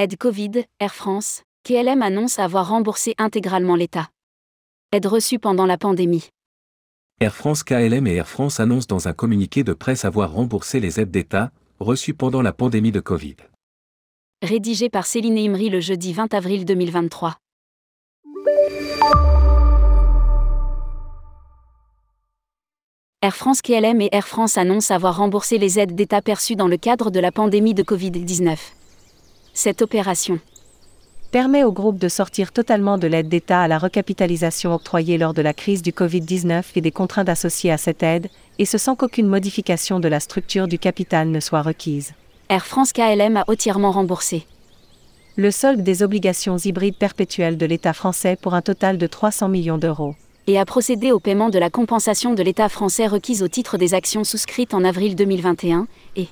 Aide 0.00 0.16
Covid, 0.16 0.64
Air 0.78 0.94
France, 0.94 1.42
KLM 1.62 2.00
annonce 2.00 2.38
avoir 2.38 2.70
remboursé 2.70 3.14
intégralement 3.18 3.76
l'État. 3.76 4.08
Aide 4.92 5.04
reçue 5.04 5.38
pendant 5.38 5.66
la 5.66 5.76
pandémie. 5.76 6.30
Air 7.20 7.34
France 7.34 7.62
KLM 7.62 8.06
et 8.06 8.14
Air 8.14 8.26
France 8.26 8.60
annoncent 8.60 8.86
dans 8.88 9.08
un 9.08 9.12
communiqué 9.12 9.62
de 9.62 9.74
presse 9.74 10.06
avoir 10.06 10.32
remboursé 10.32 10.80
les 10.80 11.00
aides 11.00 11.10
d'État 11.10 11.50
reçues 11.80 12.14
pendant 12.14 12.40
la 12.40 12.54
pandémie 12.54 12.92
de 12.92 13.00
Covid. 13.00 13.36
Rédigé 14.40 14.88
par 14.88 15.04
Céline 15.04 15.36
Imri 15.36 15.68
le 15.68 15.80
jeudi 15.80 16.14
20 16.14 16.32
avril 16.32 16.64
2023. 16.64 17.36
Air 23.20 23.36
France 23.36 23.60
KLM 23.60 24.00
et 24.00 24.08
Air 24.12 24.26
France 24.26 24.56
annoncent 24.56 24.94
avoir 24.94 25.18
remboursé 25.18 25.58
les 25.58 25.78
aides 25.78 25.94
d'État 25.94 26.22
perçues 26.22 26.56
dans 26.56 26.68
le 26.68 26.78
cadre 26.78 27.10
de 27.10 27.20
la 27.20 27.32
pandémie 27.32 27.74
de 27.74 27.82
Covid-19. 27.82 28.79
Cette 29.52 29.82
opération 29.82 30.38
permet 31.30 31.62
au 31.62 31.72
groupe 31.72 31.98
de 31.98 32.08
sortir 32.08 32.50
totalement 32.50 32.98
de 32.98 33.06
l'aide 33.06 33.28
d'État 33.28 33.62
à 33.62 33.68
la 33.68 33.78
recapitalisation 33.78 34.74
octroyée 34.74 35.16
lors 35.16 35.34
de 35.34 35.42
la 35.42 35.54
crise 35.54 35.82
du 35.82 35.92
Covid-19 35.92 36.64
et 36.74 36.80
des 36.80 36.90
contraintes 36.90 37.28
associées 37.28 37.70
à 37.70 37.78
cette 37.78 38.02
aide, 38.02 38.28
et 38.58 38.64
ce 38.64 38.78
sans 38.78 38.96
qu'aucune 38.96 39.28
modification 39.28 40.00
de 40.00 40.08
la 40.08 40.18
structure 40.18 40.66
du 40.66 40.78
capital 40.78 41.30
ne 41.30 41.38
soit 41.38 41.62
requise. 41.62 42.14
Air 42.48 42.66
France 42.66 42.92
KLM 42.92 43.36
a 43.36 43.44
entièrement 43.46 43.92
remboursé. 43.92 44.44
Le 45.36 45.52
solde 45.52 45.82
des 45.82 46.02
obligations 46.02 46.58
hybrides 46.58 46.96
perpétuelles 46.96 47.56
de 47.56 47.66
l'État 47.66 47.92
français 47.92 48.36
pour 48.40 48.54
un 48.54 48.62
total 48.62 48.98
de 48.98 49.06
300 49.06 49.48
millions 49.48 49.78
d'euros. 49.78 50.16
Et 50.48 50.58
a 50.58 50.64
procédé 50.64 51.12
au 51.12 51.20
paiement 51.20 51.48
de 51.48 51.58
la 51.60 51.70
compensation 51.70 52.34
de 52.34 52.42
l'État 52.42 52.68
français 52.68 53.06
requise 53.06 53.42
au 53.44 53.48
titre 53.48 53.78
des 53.78 53.94
actions 53.94 54.24
souscrites 54.24 54.74
en 54.74 54.82
avril 54.82 55.14
2021, 55.14 55.86
et 56.16 56.26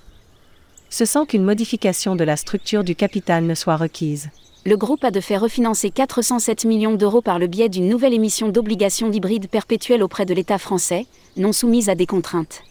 ce 0.90 1.04
sans 1.04 1.26
qu'une 1.26 1.44
modification 1.44 2.16
de 2.16 2.24
la 2.24 2.36
structure 2.36 2.84
du 2.84 2.94
capital 2.94 3.44
ne 3.44 3.54
soit 3.54 3.76
requise 3.76 4.30
le 4.68 4.76
groupe 4.76 5.02
a 5.02 5.10
de 5.10 5.20
fait 5.20 5.38
refinancer 5.38 5.90
407 5.90 6.66
millions 6.66 6.94
d'euros 6.94 7.22
par 7.22 7.38
le 7.38 7.46
biais 7.46 7.70
d'une 7.70 7.88
nouvelle 7.88 8.12
émission 8.12 8.50
d'obligations 8.50 9.10
hybrides 9.10 9.48
perpétuelles 9.48 10.02
auprès 10.02 10.26
de 10.26 10.34
l'État 10.34 10.58
français, 10.58 11.06
non 11.38 11.54
soumise 11.54 11.88
à 11.88 11.94
des 11.94 12.04
contraintes. 12.04 12.62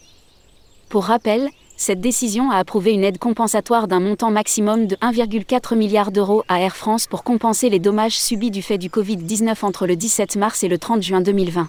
Pour 0.88 1.04
rappel, 1.06 1.48
cette 1.76 2.00
décision 2.00 2.52
a 2.52 2.56
approuvé 2.56 2.92
une 2.92 3.02
aide 3.02 3.18
compensatoire 3.18 3.88
d'un 3.88 3.98
montant 3.98 4.30
maximum 4.30 4.86
de 4.86 4.94
1,4 4.96 5.76
milliard 5.76 6.12
d'euros 6.12 6.44
à 6.46 6.60
Air 6.60 6.76
France 6.76 7.08
pour 7.08 7.24
compenser 7.24 7.68
les 7.68 7.80
dommages 7.80 8.18
subis 8.18 8.52
du 8.52 8.62
fait 8.62 8.78
du 8.78 8.90
Covid-19 8.90 9.64
entre 9.64 9.86
le 9.86 9.96
17 9.96 10.36
mars 10.36 10.62
et 10.62 10.68
le 10.68 10.78
30 10.78 11.02
juin 11.02 11.20
2020. 11.20 11.68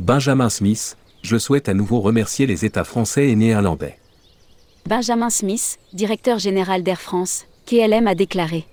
Benjamin 0.00 0.48
Smith, 0.48 0.96
je 1.22 1.36
souhaite 1.36 1.68
à 1.68 1.74
nouveau 1.74 2.00
remercier 2.00 2.46
les 2.46 2.64
États 2.64 2.84
français 2.84 3.28
et 3.28 3.36
néerlandais. 3.36 3.98
Benjamin 4.88 5.28
Smith, 5.28 5.76
directeur 5.92 6.38
général 6.38 6.82
d'Air 6.82 6.98
France, 6.98 7.44
KLM 7.66 8.06
a 8.06 8.14
déclaré. 8.14 8.64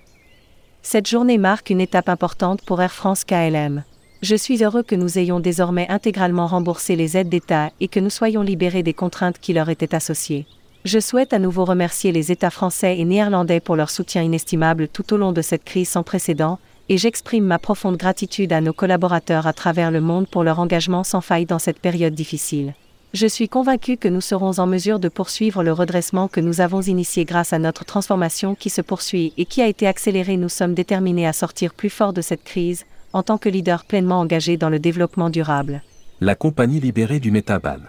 Cette 0.82 1.10
journée 1.10 1.38
marque 1.38 1.72
une 1.72 1.82
étape 1.82 2.08
importante 2.08 2.62
pour 2.62 2.82
Air 2.82 2.94
France 2.94 3.26
KLM. 3.26 3.84
Je 4.22 4.38
suis 4.38 4.64
heureux 4.64 4.82
que 4.82 4.96
nous 4.96 5.20
ayons 5.20 5.42
désormais 5.42 5.90
intégralement 5.90 6.48
remboursé 6.48 6.96
les 6.96 7.18
aides 7.18 7.28
d'État 7.28 7.70
et 7.82 7.90
que 7.90 8.00
nous 8.00 8.10
soyons 8.10 8.44
libérés 8.44 8.82
des 8.82 8.94
contraintes 8.94 9.40
qui 9.40 9.52
leur 9.52 9.68
étaient 9.68 9.94
associées. 9.94 10.46
Je 10.86 11.00
souhaite 11.00 11.34
à 11.34 11.40
nouveau 11.40 11.66
remercier 11.66 12.14
les 12.14 12.32
États 12.32 12.50
français 12.50 12.98
et 12.98 13.04
néerlandais 13.04 13.60
pour 13.60 13.76
leur 13.76 13.90
soutien 13.90 14.22
inestimable 14.22 14.88
tout 14.88 15.14
au 15.14 15.18
long 15.18 15.34
de 15.34 15.42
cette 15.42 15.66
crise 15.66 15.90
sans 15.90 16.04
précédent, 16.04 16.60
et 16.88 16.98
j'exprime 16.98 17.44
ma 17.44 17.60
profonde 17.60 17.98
gratitude 17.98 18.54
à 18.54 18.62
nos 18.62 18.72
collaborateurs 18.72 19.48
à 19.48 19.52
travers 19.52 19.92
le 19.92 20.00
monde 20.00 20.30
pour 20.30 20.46
leur 20.46 20.60
engagement 20.60 21.04
sans 21.04 21.20
faille 21.20 21.46
dans 21.46 21.60
cette 21.60 21.80
période 21.80 22.16
difficile. 22.16 22.74
Je 23.16 23.28
suis 23.28 23.48
convaincu 23.48 23.96
que 23.96 24.10
nous 24.10 24.20
serons 24.20 24.60
en 24.60 24.68
mesure 24.68 25.00
de 25.00 25.08
poursuivre 25.08 25.64
le 25.64 25.72
redressement 25.72 26.28
que 26.28 26.42
nous 26.42 26.60
avons 26.60 26.82
initié 26.82 27.24
grâce 27.24 27.54
à 27.54 27.60
notre 27.60 27.86
transformation 27.86 28.56
qui 28.56 28.70
se 28.70 28.82
poursuit 28.82 29.32
et 29.38 29.46
qui 29.46 29.62
a 29.62 29.68
été 29.68 29.88
accélérée. 29.88 30.36
Nous 30.36 30.50
sommes 30.50 30.74
déterminés 30.74 31.26
à 31.26 31.32
sortir 31.32 31.74
plus 31.74 31.90
fort 31.90 32.12
de 32.12 32.20
cette 32.20 32.44
crise, 32.44 32.84
en 33.14 33.24
tant 33.24 33.38
que 33.38 33.48
leader 33.48 33.86
pleinement 33.86 34.20
engagé 34.20 34.58
dans 34.58 34.70
le 34.70 34.80
développement 34.80 35.30
durable. 35.30 35.82
La 36.20 36.36
compagnie 36.36 36.82
libérée 36.82 37.22
du 37.22 37.32
métaban. 37.32 37.80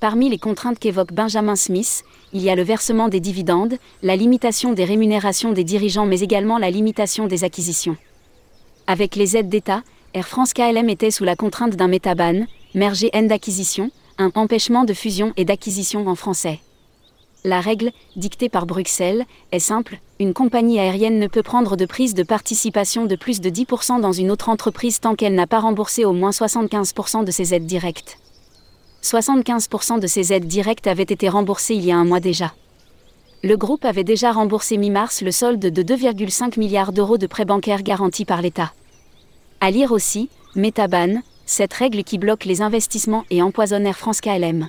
Parmi 0.00 0.28
les 0.28 0.38
contraintes 0.38 0.80
qu'évoque 0.80 1.12
Benjamin 1.12 1.54
Smith, 1.54 2.02
il 2.32 2.42
y 2.42 2.50
a 2.50 2.56
le 2.56 2.64
versement 2.64 3.08
des 3.08 3.20
dividendes, 3.20 3.76
la 4.02 4.16
limitation 4.16 4.72
des 4.72 4.84
rémunérations 4.84 5.52
des 5.52 5.62
dirigeants 5.62 6.04
mais 6.06 6.18
également 6.18 6.58
la 6.58 6.72
limitation 6.72 7.28
des 7.28 7.44
acquisitions. 7.44 7.96
Avec 8.88 9.14
les 9.14 9.36
aides 9.36 9.48
d'État, 9.48 9.84
Air 10.14 10.26
France 10.26 10.52
KLM 10.52 10.88
était 10.88 11.12
sous 11.12 11.22
la 11.22 11.36
contrainte 11.36 11.76
d'un 11.76 11.86
métaban, 11.86 12.46
mergé 12.74 13.08
N 13.12 13.28
d'acquisition, 13.28 13.92
un 14.18 14.30
empêchement 14.34 14.84
de 14.84 14.94
fusion 14.94 15.32
et 15.36 15.44
d'acquisition 15.44 16.06
en 16.06 16.14
français. 16.14 16.60
La 17.44 17.60
règle, 17.60 17.92
dictée 18.16 18.48
par 18.48 18.66
Bruxelles, 18.66 19.24
est 19.52 19.60
simple, 19.60 20.00
une 20.18 20.34
compagnie 20.34 20.80
aérienne 20.80 21.18
ne 21.18 21.28
peut 21.28 21.42
prendre 21.42 21.76
de 21.76 21.86
prise 21.86 22.14
de 22.14 22.22
participation 22.22 23.06
de 23.06 23.14
plus 23.14 23.40
de 23.40 23.50
10% 23.50 24.00
dans 24.00 24.12
une 24.12 24.30
autre 24.30 24.48
entreprise 24.48 24.98
tant 24.98 25.14
qu'elle 25.14 25.34
n'a 25.34 25.46
pas 25.46 25.60
remboursé 25.60 26.04
au 26.04 26.12
moins 26.12 26.30
75% 26.30 27.24
de 27.24 27.30
ses 27.30 27.54
aides 27.54 27.66
directes. 27.66 28.18
75% 29.02 30.00
de 30.00 30.06
ses 30.06 30.32
aides 30.32 30.48
directes 30.48 30.88
avaient 30.88 31.02
été 31.04 31.28
remboursées 31.28 31.74
il 31.74 31.84
y 31.84 31.92
a 31.92 31.96
un 31.96 32.04
mois 32.04 32.18
déjà. 32.20 32.52
Le 33.44 33.56
groupe 33.56 33.84
avait 33.84 34.02
déjà 34.02 34.32
remboursé 34.32 34.76
mi-mars 34.76 35.22
le 35.22 35.30
solde 35.30 35.60
de 35.60 35.82
2,5 35.82 36.58
milliards 36.58 36.92
d'euros 36.92 37.18
de 37.18 37.28
prêts 37.28 37.44
bancaires 37.44 37.82
garantis 37.82 38.24
par 38.24 38.42
l'État. 38.42 38.72
À 39.60 39.70
lire 39.70 39.92
aussi, 39.92 40.30
Metaban, 40.56 41.22
cette 41.46 41.72
règle 41.72 42.04
qui 42.04 42.18
bloque 42.18 42.44
les 42.44 42.60
investissements 42.60 43.24
et 43.30 43.40
empoisonne 43.40 43.86
Air 43.86 43.96
France 43.96 44.20
KLM. 44.20 44.68